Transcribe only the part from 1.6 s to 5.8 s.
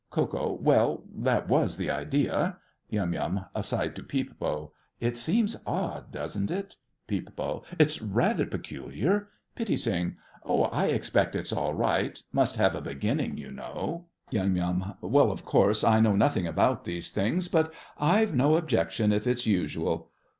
the idea. YUM (aside to Peep Bo). It seems